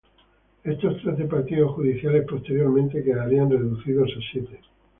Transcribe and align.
Estos 0.63 0.99
trece 1.03 1.25
partidos 1.25 1.73
judiciales 1.75 2.25
posteriormente 2.27 3.03
quedarían 3.03 3.51
reducidos 3.51 4.09
a 4.17 4.21
siete. 4.31 4.57